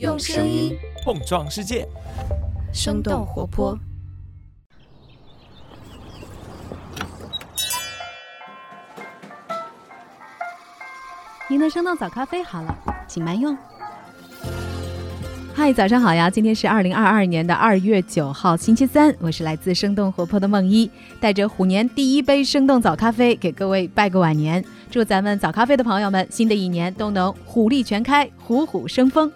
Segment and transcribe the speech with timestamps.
[0.00, 1.86] 用声音碰撞世界，
[2.72, 3.78] 生动活泼。
[11.48, 12.76] 您的生动早咖啡好了，
[13.06, 13.56] 请慢用。
[15.54, 16.28] 嗨，早上好呀！
[16.28, 19.14] 今天是二零二二年的二月九号，星期三。
[19.20, 20.90] 我是来自生动活泼的梦一，
[21.20, 24.64] 带着虎年第一杯生动早咖啡，给各位拜个晚年。
[24.90, 29.30] 祝咱们早咖啡的朋友们，新的一年都能虎力全开，虎虎生风。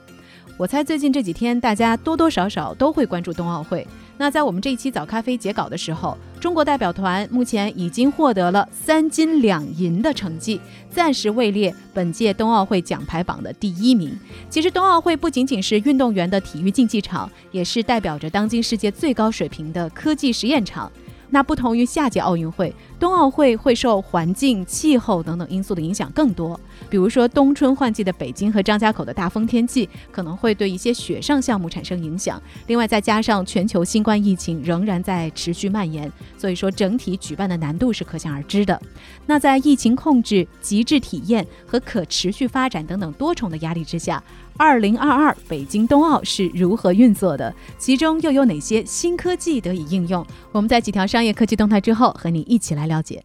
[0.58, 3.86] 我猜最近这几天，大家多多少少都会关注冬奥会。
[4.16, 10.60] 那在我们这一期早咖啡截稿的时候，中国代表团目前已经获得了三金两银的成绩，
[10.90, 14.18] 暂时位列本届冬奥会奖牌榜的第一名。
[14.50, 20.90] 其实，冬奥会不仅仅是运动员的体育竞技场，也是代表着当今世界最高水平的科技实验场。
[21.30, 26.58] 那不同于夏季奥运会，冬奥会会受环境、气候等等因素的影响更多。
[26.90, 32.40] 比如说，冬春换季的北京和张家口的大风天气，可能会对一些雪上项目产生影响。
[32.66, 38.80] 另外，再加上全球新冠疫情仍然在持续蔓延，所以说整体举办的难度是可想而知的。
[39.26, 44.22] 那在疫情控制、极致体验和可持续发展等等多重的压力之下。
[44.56, 47.54] 二零二二北京冬奥是如何运作的？
[47.78, 50.26] 其中又有哪些新科技得以应用？
[50.50, 53.22] 我们在几条商业科技动态之后，和你一起来了解。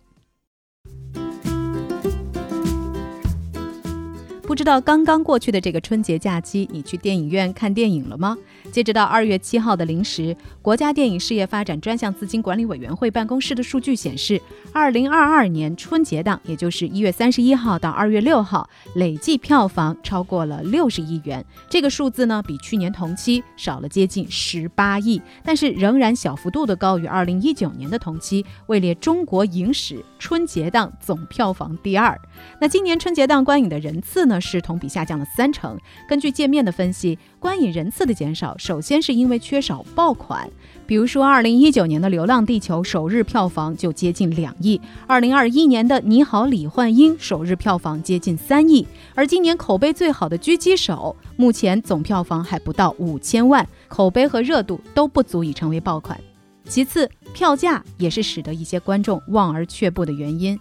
[4.54, 8.38] 不知道刚刚过去的这个春节假期，你去电影院看电影了吗？
[8.72, 14.40] 截止到二月七号的零时，国家电影事业发展专项资金管理委员会办公室的数据显示，
[14.72, 21.44] 二零二二年春节档，也就是一月三十一号到二月六号，累计票房超过了六十亿元。
[21.68, 32.16] 这个数字呢，比去年同期少了接近十八亿，但是仍然小幅度的高于二零一九年的同期，位列中国影史春节档总票房第二。
[32.62, 35.80] 那今年春节档观影的人次呢，是同比下降了三成。
[36.08, 38.58] 根据界面的分析，观影人次的减少。
[38.58, 40.50] 首先是因为缺少爆款，
[40.86, 56.20] 比如说二零一九年的《流浪地球》首日票房就接近两亿，二零二一年的《你好，李焕英》首日票房接近三亿，而今年口碑最好的《狙击手》目前总票房还不到五千万，口碑和热度都不足以成为爆款。
[56.66, 60.58] 其次，票价也是使得一些观众望而却步的原因。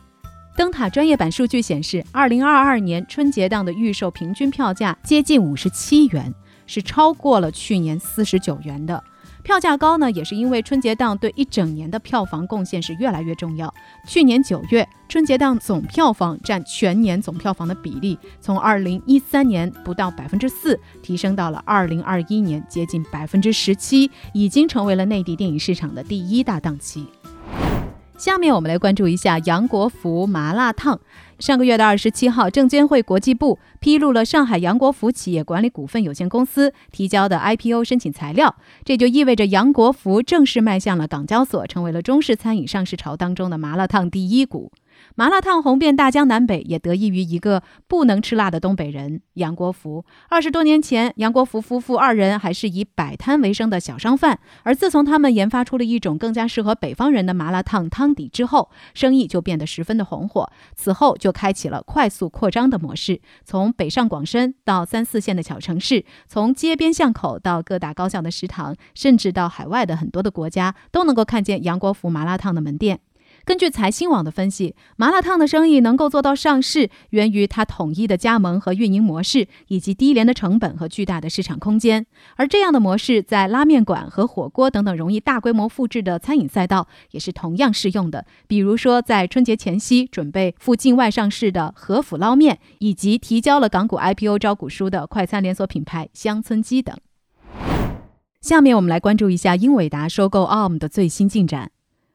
[0.56, 6.32] 灯塔专业版数据显示，二零二二年春节档的预售平均票价接近五十七元。
[6.64, 9.02] 是超过了去年四十九元的
[9.42, 13.74] 票价高呢，也是因为春节档对一整年的票房贡献是越来越重要。
[14.06, 27.06] 去年九月，春节档总票房占全年总票房的比例，从二零一三年不到百分之四，提升到了二零二一年接近百分之十七，已经成为了内地电影市场的第一大档期。
[28.16, 31.00] 下面我们来关注一下杨国福麻辣烫。
[31.40, 44.70] 上个月的二十七号，证监会国际部披露了上海杨国福企业管理股份有限公司提交的 IPO 申请材料，这就意味着杨国福正式迈向了港交所，成为了中式餐饮上市潮当中的麻辣烫第一股。
[45.14, 50.04] 麻辣烫红遍大江南北，也得益于一个不能吃辣的东北人杨国福。
[50.30, 60.50] 二十多年前，杨国福夫妇二人还是以摆摊为生的小商贩，而自从他们研发出了一种更加适合北方人的麻辣烫汤底之后，生意就变得十分的红火。
[60.74, 73.00] 此后就开启了快速扩张的模式，从北上广深到三四线的小城市，从街边巷口到各大高校的食堂，甚至到海外的很多的国家，都能够看见杨国福麻辣烫的门店。
[73.44, 82.06] 根据财新网的分析，麻辣烫的生意能够做到上市，源于它统一的加盟和运营模式，以及低廉的成本和巨大的市场空间。
[82.36, 88.24] 而这样的模式在拉面馆和火锅等等容易大规模复制的餐饮赛道也是同样适用的。
[88.46, 96.96] 比如说，在春节前夕准备赴境外上市的和府捞面，以及提交了港股 IPO 招股书的快餐连锁品牌乡村鸡等。
[98.40, 101.72] 下面我们来关注一下英伟达收购 ARM 的最新进展。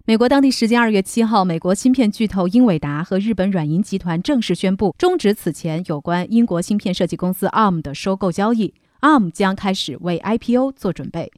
[0.08, 11.30] 美国当地时间二月七号，美国芯片巨头英伟达和日本软银集团正式宣布终止此前有关英国芯片设计公司 ARM 的收购交易，ARM 将开始为 IPO 做准备。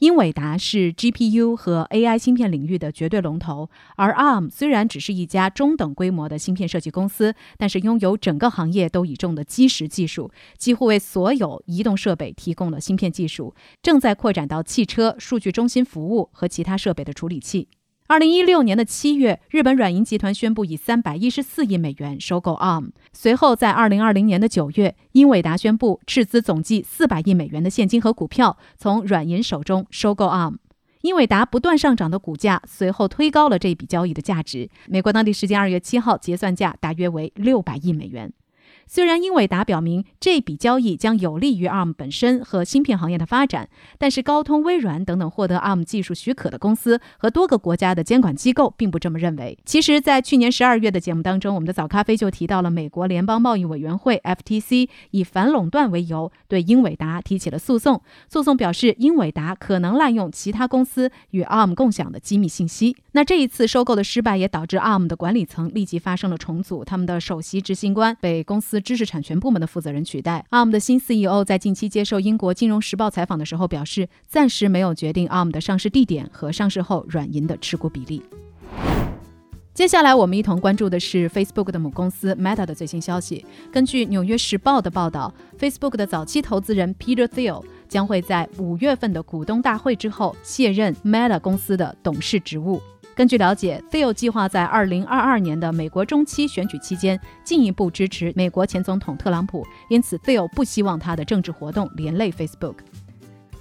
[0.00, 17.68] 英伟达是 GPU 和 AI 芯片领域的绝对龙头，而 ARM 虽然只是一家中等规模的芯片设计公司，但是拥有整个行业都倚重的基石技术，几乎为所有移动设备提供了芯片技术，正在扩展到汽车、数据中心服务和其他设备的处理器。
[18.10, 22.90] 二零一六年的七月，日本软银集团宣布以三百一十四亿美元收购 ARM。
[23.12, 30.56] 随后，在二零二零年的九月，英伟达宣布斥资总计四百亿美元的现金和股票，从软银手中收购 ARM。
[31.02, 34.68] 英伟达不断上涨的股价随后推高了这笔交易的价值。
[34.88, 38.32] 美国当地时间二月七号，结算价大约为六百亿美元。
[38.86, 43.68] 虽然英伟达表明这笔交易将有利于 ARM 本身和芯片行业的发展，
[43.98, 49.58] 但是高通、微软等等获得 ARM 技术许可的公司和多个国家的监管机构并不这么认为。
[49.64, 62.96] 其实，在去年十二月的节目当中，我们的早咖啡就提到了美国联邦贸易委员会 FTC 以反垄断为由对英伟达提起了诉讼，诉讼表示英伟达可能滥用其他公司与 ARM 共享的机密信息。
[63.12, 70.46] 那这一次收购的失败也导致 ARM 的管理层立即发生了重组，他们的首席执行官被公司司知识产权部门的负责人取代。
[70.50, 78.22] ARM 的新 CEO 在近期接受英国金融时报采访的时候表示，暂时没有决定 ARM 的上市地点和上市后软银的持股比例。
[79.72, 83.44] 接下来，我们一同关注的是 Facebook 的母公司 Meta 的最新消息。
[83.72, 92.80] 根据《纽约时报》的报道，Facebook 的早期投资人 Peter Thiel 将会在五月份的股东大会之后卸任 Meta 公司的董事职务。
[93.20, 102.76] 根据了解，Thiel 计划在2022年的美国中期选举期间进一步支持美国前总统特朗普，因此 Thiel 不希望他的政治活动连累 Facebook。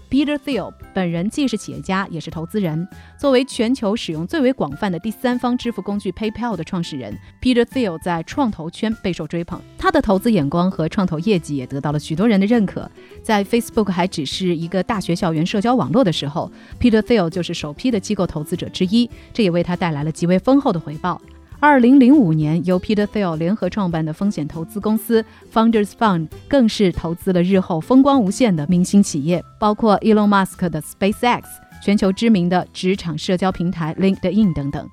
[0.10, 2.88] Peter Thiel 本人既是企业家，也是投资人。
[3.16, 9.62] 作为全球使用最为广泛的第三方支付工具 PayPal 的创始人，Peter Thiel 在创投圈备受追捧。
[9.78, 12.90] 他的投资眼光和创投业绩也得到了许多人的认可。
[13.22, 21.22] 在 Facebook 还只是一个大学校园社交网络的时候，Peter Thiel 就是首批的机构投资者之一，这也为他带来了极为丰厚的回报。
[21.62, 25.24] 二零零五年，由 Peter Thiel 联合创办的风险投资公司
[25.54, 31.42] Founders Fund 更是投资了日后风光无限的明星企业，包括 Elon Musk 的 SpaceX、
[31.84, 34.90] 全球知名的职场社交平台 LinkedIn 等等。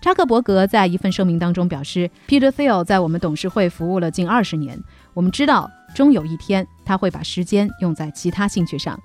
[0.00, 4.82] 扎克伯格在一份声明当中表示：“Peter Thiel 在我们董事会服务了近二十年，
[5.12, 8.98] 我们知道终有一天他会把时间用在其他兴趣上。”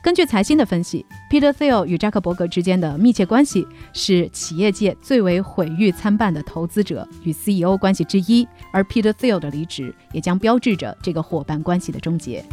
[0.00, 12.44] 根据财新的分析，Peter Thiel 与扎克伯格之间的密切关系是企业界最为毁誉参半的投资者与 CEO 关系之一，而 Peter Thiel 的离职也将标志着这个伙伴关系的终结。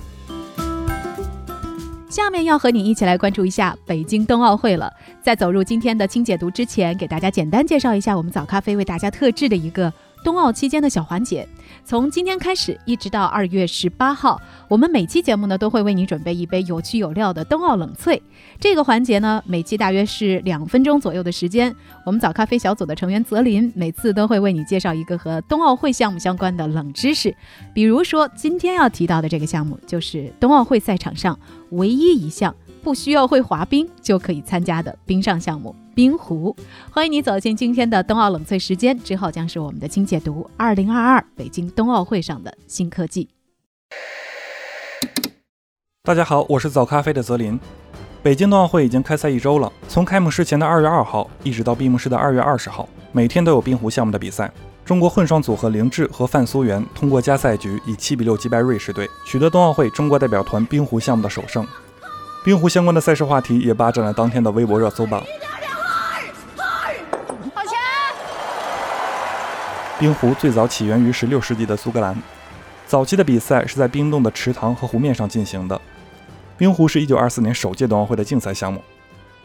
[2.09, 4.91] 下面要和你一起来关注一下北京冬奥会了。
[5.21, 9.91] 在走入今天的清解读之前，给大家简单介绍一下我们早咖啡为大家特制的一个。
[10.25, 11.47] 冬奥期间的小环节，
[11.83, 18.19] 从今天开始一直到二月十八号，我们每期节目呢都会为你准备一杯有趣有料的冬奥冷萃。
[18.59, 21.71] 这个环节呢，每期大约是两分钟左右的时间。
[22.07, 27.35] 我们早咖啡小组的成员泽林每次都会为你介绍一个和冬奥会项目相关的冷知识，
[27.71, 31.39] 比如说今天要提到的这个项目，就是冬奥会赛场上
[31.69, 32.55] 唯一一项。
[32.85, 36.55] 不需要会滑冰就可以参加的冰上项目——冰壶。
[36.91, 43.27] 欢迎你走进今天的冬奥冷萃时间，之后将是我们的精解读：二零二二北京冬奥会上的新科技。
[46.03, 47.59] 大家好，我是早咖啡的泽林。
[48.21, 54.51] 北京冬奥会已经开赛一周了，从开幕式前的二月二号一直到闭幕式的二月二十号，每天都有冰壶项目的比赛。
[54.85, 61.65] 中国混双组合凌志和范苏媛通过加赛局以七比六击败瑞士队，取得冬奥会中国代表团冰壶项目的首胜。
[62.45, 65.25] 冰壶相关的赛事话题也霸占了当天的微博热搜榜。
[69.97, 72.15] 冰壶最早起源于16世纪的苏格兰，
[72.85, 75.81] 早期的比赛是在冰冻的池塘和湖面上进行的。
[76.55, 78.79] 冰壶是一九二四年首届冬奥会的竞赛项目，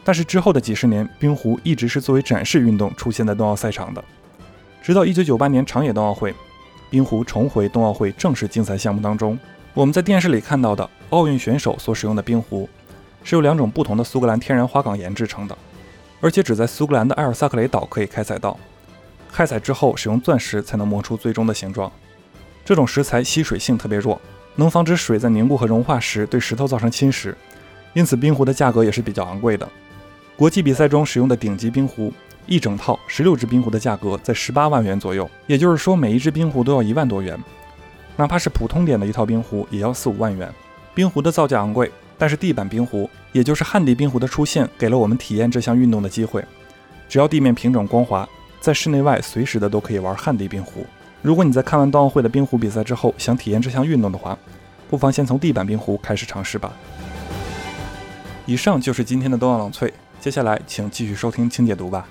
[0.05, 4.05] 但是之后的几十年，冰壶一直是作为展示运动出现在冬奥赛场的。
[4.83, 6.35] 直到1998年长野冬奥会，
[6.91, 9.39] 冰壶重回冬奥会正式竞赛项目当中。
[9.73, 12.69] 我们在电视里看到的奥运选手所使用的冰壶。
[13.23, 15.57] 是由两种不同的苏格兰天然花岗岩制成的，
[16.21, 18.59] 而且只在苏格兰的埃尔萨克雷岛可以开采到。
[19.33, 21.91] 开采之后，使用钻石才能磨出最终的形状。
[22.65, 24.21] 这种石材吸水性特别弱，
[24.57, 27.35] 能防止水在凝固和融化时对石头造成侵蚀，
[27.95, 29.69] 因此冰壶的价格也是比较昂贵的。
[30.37, 32.13] 国际比赛中使用的顶级冰壶，
[32.47, 37.39] 一整套十六只冰壶的价格在十八万元左右，也就是说每一只冰壶都要一万多元。
[38.17, 40.53] 哪怕是普通点的一套冰壶，也要四五万元。
[40.95, 41.91] 冰壶的造价昂贵。
[42.21, 46.45] 但是地板冰壶，也就是旱地冰壶的出现，给了我们体验这项运动的机会。
[47.09, 48.29] 只要地面平整光滑，
[48.61, 50.85] 在室内外随时的都可以玩旱地冰壶。
[51.23, 54.39] 如果你在看完冬奥会的冰壶比赛之后，想体验这项运动的话，
[54.91, 56.71] 不妨先从地板冰壶开始尝试吧。
[58.45, 62.07] 以上就是今天的冬奥冷萃，接下来请继续收听轻解读吧。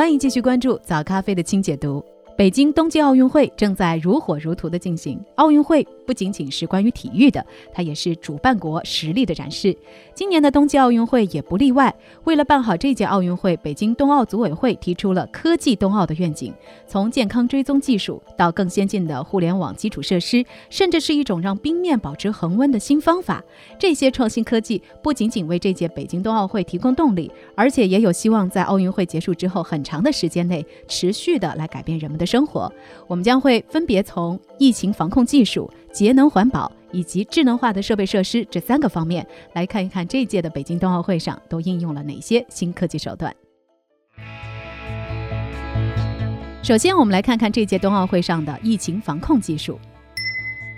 [0.00, 2.02] 欢迎继续关注早咖啡的清解读。
[2.40, 9.76] 北京冬季奥运会正在如火如荼的进行，奥运会不仅仅是关于体育的，它也是主办国实力的展示。
[10.14, 11.94] 今年的冬季奥运会也不例外。
[12.24, 16.50] 为了办好这届奥运会，北京冬奥组委会提出了“科技冬奥”的愿景，
[16.86, 23.44] 从健康追踪技术到更先进的互联网基础设施，甚至是一种让冰面保持恒温的新方法。
[23.78, 32.72] 这些创新科技不仅仅为这届北京冬奥会提供动力，而且也有希望在奥运会结束之后很长的时间内持续的来改变人们的生活。
[33.08, 35.68] 我们将会分别从疫情防控技术。
[35.92, 43.34] 节能环保以及智能化的设备设施这三个方面来看一看这届的北京冬奥会上都应用了哪些新科技手段。
[46.62, 49.80] 首先，我们来看看这届冬奥会上的疫情防控技术。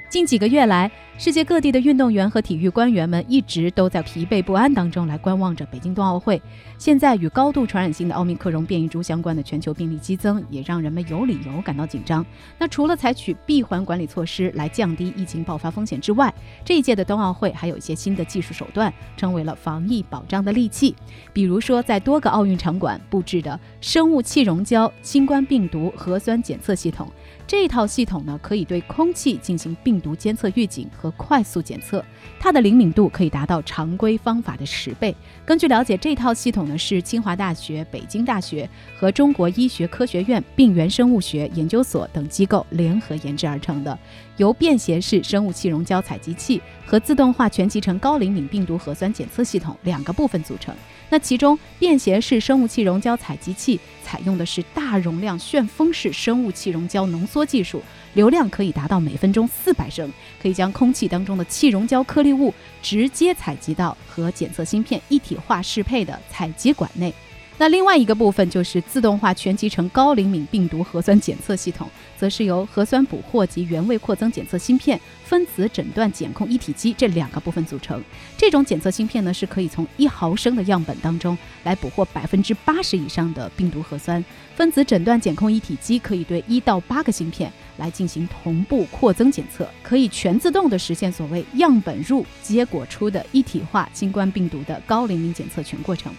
[0.09, 6.41] 近几个月来，世界各地的运动员和体育官员们一直都在疲惫不安当中来观望着北京冬奥会。
[6.79, 12.27] 现在与高度传染性的奥密克戎变异株相关的全球病例激增，也让人们有理由感到紧张。
[12.59, 16.33] 那除了采取闭环管理措施来降低疫情爆发风险之外，
[16.65, 20.97] 这一届的冬奥会还有一些新的技术手段，成为了防疫保障的利器。
[21.33, 27.07] 比如说，在多个奥运场馆布置的生物气溶胶新冠病毒核酸检测系统。
[27.47, 32.05] 这套系统呢，可以对空气进行病毒监测预警和快速检测，
[32.39, 35.13] 它的灵敏度可以达到常规方法的十倍。
[35.45, 43.99] 根据了解，这套系统呢是清华大学、北京大学和中国医学科学院病原生物学研究所等机构联合研制而成的，
[44.37, 50.73] 由便携式生物气溶胶采集器和自动化全集成高灵敏病毒核酸检测系统两个部分组成。
[51.13, 57.83] 那其中，便携式生物气溶胶采集器采用的是大容量旋风式生物气溶胶浓缩技术，
[58.15, 67.13] 流量可以达到每分钟四百升，可以将空气当中的气溶胶颗粒物直接采集到和检测芯片一体化适配的采集管内。
[67.59, 78.03] 那另外一个部分就是自动化全集成高灵敏病毒核酸检测系统，则是由核酸捕获及原位扩增检测芯片、分子诊断检控一体机这两个部分组成。
[78.37, 84.25] 这种检测芯片呢，是可以从一毫升的样本当中来捕获百分之八十以上的病毒核酸。
[84.57, 96.13] 分子诊断检控一体机可以对一到八个芯片来进行同步扩增检测，可以全自动的实现所谓样本入结果出的一体化新冠病毒的高灵敏检测全过程。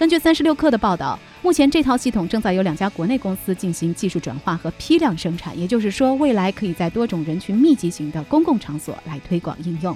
[0.00, 9.94] 根据三十六氪的报道，目前这套系统正在由两家国内公司进行技术转化和批量生产，也就是说，未来可以在多种人群密集型的公共场所来推广应用。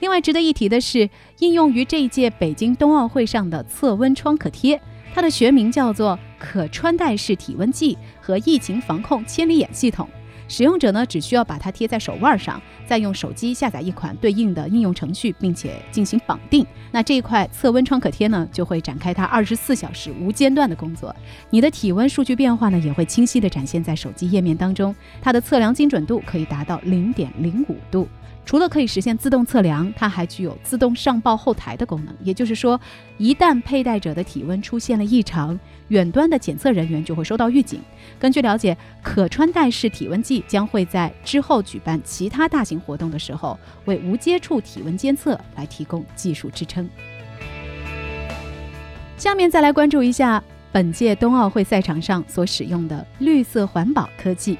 [0.00, 1.08] 另外值得一提的是，
[1.38, 4.78] 应用于这一届北京冬奥会上的测温创可贴，
[5.14, 10.06] 它的学名叫做可穿戴式体温计和疫情防控千里眼系统。
[10.48, 16.66] 使用者呢，只需要把它贴在手腕上，再用手机下载一款对应的应用程序，并且进行绑定。
[16.92, 21.14] 那这一块测温创可贴呢，就会展开它二十四小时无间断的工作。
[21.50, 24.94] 你的体温数据变化呢，也会清晰地展现在手机页面当中。
[25.20, 28.08] 它的测量精准度可以达到零点零五度。
[28.46, 32.14] 除了可以实现自动测量，它还具有自动上报后台的功能。
[32.22, 32.80] 也就是说，
[33.18, 37.82] 一旦佩戴者的体温出现了异常，远端的检测人员就会收到预警。
[38.20, 46.88] 根据了解，可穿戴式体温计将会在之后举办其他大型活动的时候，为无接触体温监测来提供技术支撑。
[49.16, 54.56] 下面再来关注一下本届冬奥会赛场上所使用的绿色环保科技。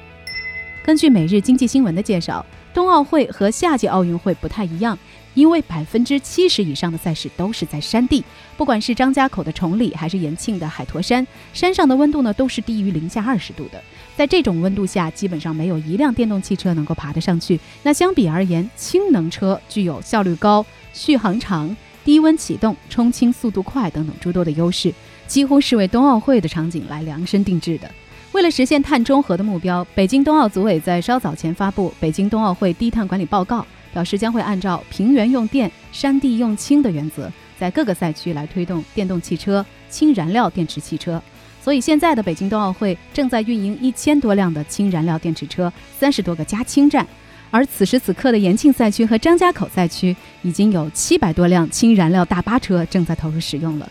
[0.83, 2.45] 根据《每日经济新闻》的介绍。
[2.77, 4.95] 冬奥会和夏季奥运会不太一样，
[5.33, 8.23] 因为百分之七十以上的赛事都是在山地，
[8.55, 13.81] 不管是张家口的崇礼还是延庆的海坨山，山上的温度呢都是低于零下二十度的。
[14.15, 17.59] 在这种温度下，基本上没有一辆电动汽车能够爬得上去。
[17.81, 24.93] 那相比而言，氢能车具有效率高、续航长、低温启动、冲清速度快等等诸多的优势，
[25.25, 27.89] 几乎是为冬奥会的场景来量身定制的。
[28.37, 41.19] 为了实现碳中和的目标，北京冬奥组委在稍早前发布《北京冬奥会低碳管理报告》，表示将会按照平原用电、山地用氢的原则，在各个赛区来推动电动汽车、氢燃料电池汽车。
[41.63, 47.07] 所以，现在的北京冬奥会正在运营一千多辆的氢燃料电池车，三十多个加氢站。
[47.49, 53.89] 而此时此刻的延庆赛区和张家口赛区，已经有七百多辆氢燃料大巴车正在投入使用了。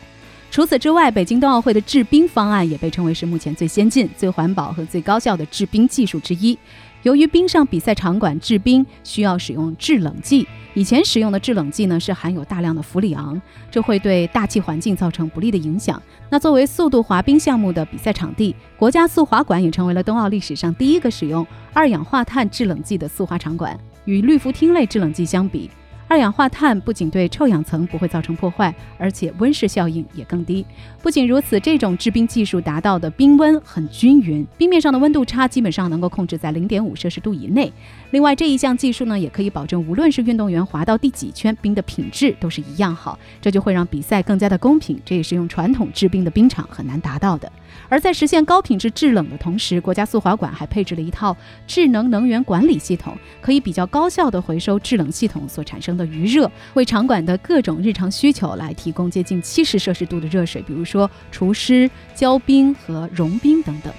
[0.56, 6.58] 除此之外，北京冬奥会的制冰方案也被称为是目前最先进、最环保和最高效的制冰技术之一。
[7.02, 13.38] 由于冰上比赛场馆制冰需要使用制冷剂，以前使用的制冷剂呢是含有大量的氟里昂，
[13.70, 16.02] 这会对大气环境造成不利的影响。
[16.30, 23.78] 那作为速度滑冰项目的比赛场地，国家速滑馆也成为了冬奥历史上第一个使用二氧化碳制冷剂的速滑场馆。
[24.06, 25.68] 与氯氟烃类制冷剂相比，
[26.08, 30.64] 二氧化碳不仅对臭氧层不会造成破坏，而且温室效应也更低。
[31.02, 37.72] 不仅如此，这种制冰技术达到的冰温很均匀，冰面上的温度差基本上能够控制在零点五摄氏度以内。
[38.12, 45.00] 另外，这一项技术呢，也可以保证无论是运动员滑到第几圈，冰的品质都是一样好，这就会让比赛更加的公平。
[45.04, 47.50] 这也是用传统制冰的冰场很难达到的。
[47.88, 63.92] 而在实现高品质制冷的同时，国家速滑馆还配置了一套智能能源管理系统，可以比较高效地回收制冷系统所产生的余热，为场馆的各种日常需求来提供接近七十摄氏度的热水，比如说除湿、浇冰和融冰等等。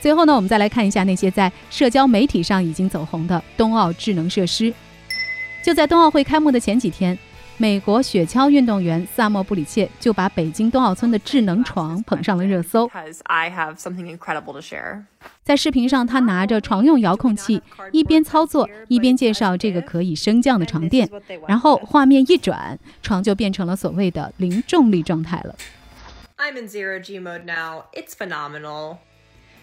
[0.00, 4.72] 最后呢，我们再来看一下那些在社交媒体上已经走红的冬奥智能设施。
[5.64, 7.18] 就在冬奥会开幕的前几天。
[7.56, 12.90] 美国雪橇运动员萨莫布里切就把北京冬奥村的智能床捧上了热搜。
[15.44, 21.08] 在视频上，他拿着床用遥控器，一边操作一边介绍这个可以升降的床垫。
[21.46, 25.54] 然后画面一转，床就变成了所谓的零重力状态了。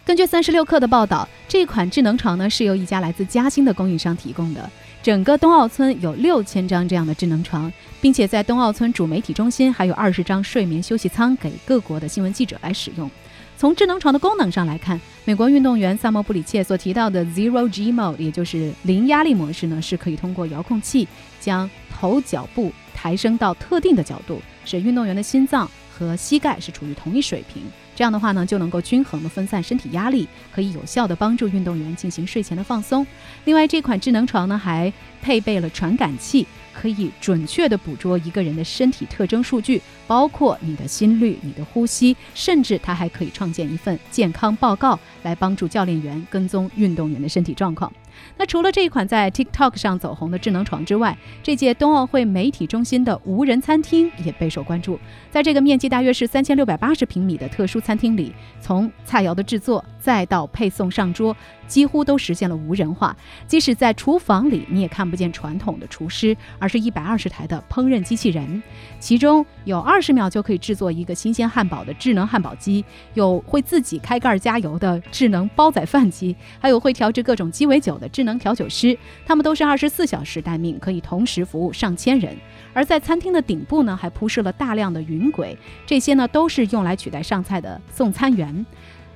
[0.04, 4.70] 根据三十六氪的报道，这款智能床呢是由一家来自嘉兴的供应商提供的。
[5.04, 13.10] 整个冬奥村有六千张这样的智能床，并且在冬奥村主媒体中心还有二十张睡眠休息舱给各国的新闻记者来使用。
[13.58, 21.08] 从智能床的功能上来看，美国运动员萨莫布里切所提到的 Zero G Mode，也就是零压力模式呢，是可以通过遥控器
[21.40, 27.64] 将头脚部抬升到特定的角度，使运动员的心脏和膝盖是处于同一水平。
[27.96, 33.06] 这样的话呢，就能够均衡的分散身体压力，可以有效的帮助运动员进行睡前的放松。
[33.46, 47.92] 另外，这款智能床呢还配备了传感器，可以准确的捕捉一个人的身体特征数据，包括你的心率、你的呼吸，甚至它还可以创建一份健康报告，来帮助教练员跟踪运动员的身体状况。
[48.38, 55.00] 那除了这一款在 TikTok 上走红的智能床之外，这届冬奥会媒体中心的无人餐厅也备受关注。
[55.30, 61.36] 在这个面积大约是三千六百八十平米的特殊餐厅里，从菜肴的制作再到配送上桌，
[61.68, 63.16] 几乎都实现了无人化。
[63.48, 68.62] 即使在厨房里，你也看不见传统的厨师，而是一百二十台的烹饪机器人。
[69.00, 78.98] 其中有二十秒就可以制作一个新鲜汉堡的智能汉堡机，有会自己开盖加油的智能煲仔饭机，还有会调制各种鸡尾酒的智能调酒师。
[79.26, 82.36] 他们都是二十四小时待命，可以同时服务上千人。
[82.74, 88.66] 而在餐厅的顶部呢，还铺设了大量的云轨，这些呢都是用来取代上菜的送餐员。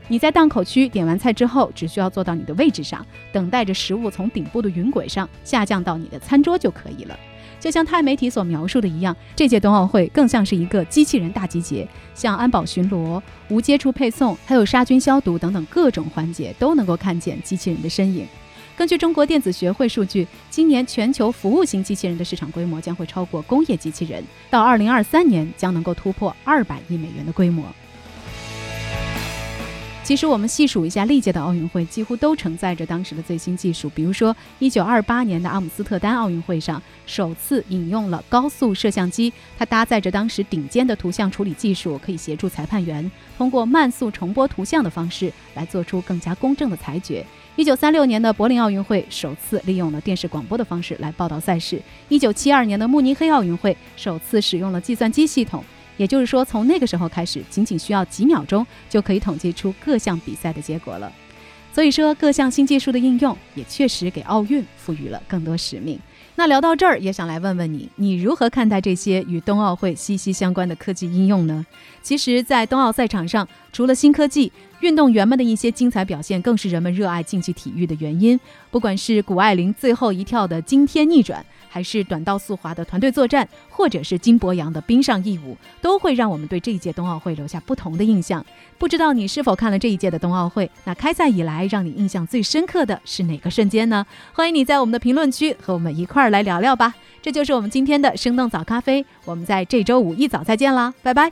[0.08, 7.20] 你在档口区点完菜之后，只需要坐到你的位置上，等待着食物从顶部的云轨上下降到你的餐桌就可以了。
[7.60, 18.28] 就像泰媒体所描述的一样，这届冬奥会更像是一个机器人大集结，像安保巡逻、无接触配送，还有杀菌消毒等等各种环节，都能够看见机器人的身影。
[18.78, 27.64] 根据中国电子学会数据，今年全球服务型机器人的市场规模将会超过工业机器人，到二零二三年将能够突破二百亿美元的规模。
[30.04, 33.90] 其实我们细数一下历届的奥运会，几乎都承载着当时的最新技术。
[33.96, 47.26] 比如说，一九二八年的阿姆斯特丹奥运会上，首次引用了高速摄像机，它搭载着当时顶尖的图像处理技术，可以协助裁判员通过慢速重播图像的方式来做出更加公正的裁决。
[47.58, 51.82] 一九三六年的柏林奥运会首次利用了电视广播的方式来报道赛事。
[52.10, 55.64] 一九七二年的慕尼黑奥运会首次使用了计算机系统。
[55.96, 61.10] 也就是说，从那个时候开始，仅仅需要几秒钟就可以统计出各项比赛的结果了。
[61.76, 66.00] 所以说，各项新技术的应用也确实给奥运赋予了更多使命。
[66.38, 71.66] 那聊到这儿，也想来问问你，你如何看待这些与冬奥会息息相关的科技应用呢？
[72.02, 78.40] 其实，在冬奥赛场上，除了新科技，运动员们的一些精彩表现，更是人们热爱竞技体育的原因。
[78.72, 88.46] 不管是谷爱凌最后一跳的惊天逆转，还是短道速滑的团队作战，或者是金博洋的冰上义舞，都会让我们对这一届冬奥会留下不同的印象。
[88.78, 90.70] 不知道你是否看了这一届的冬奥会？
[90.84, 94.06] 那开赛以来来让你印象最深刻的是哪个瞬间呢？
[94.34, 96.94] 欢迎你在我们的评论区和我们一块儿来聊聊吧。
[97.22, 101.32] 这就是我们今天的生动早咖啡，我们在这周五一早再见啦，拜拜。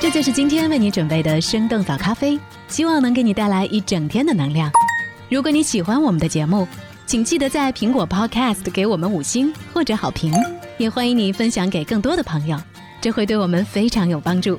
[0.00, 4.70] 这就是今天为你准备的生动早咖啡，希望能给你带来一整天的能量。
[5.30, 6.68] 如果你喜欢我们的节目，
[7.06, 10.34] 请记得在苹果 Podcast 给我们五星或者好评，
[10.76, 12.58] 也欢迎你分享给更多的朋友，
[13.00, 14.58] 这会对我们非常有帮助。